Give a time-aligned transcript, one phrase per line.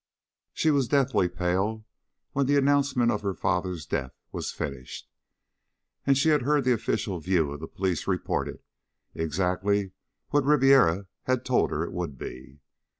[0.55, 1.85] She was deathly pale
[2.31, 5.07] when the announcement of her father's death was finished,
[6.07, 8.63] and she had heard the official view of the police reported
[9.13, 9.91] exactly
[10.29, 12.61] what Ribiera had told her it would be.